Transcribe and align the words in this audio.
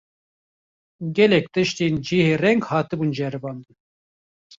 Gelek 1.15 1.45
tiştên 1.53 1.93
cihêreng 2.05 2.61
hatibûn 2.69 3.09
ceribandin 3.17 3.75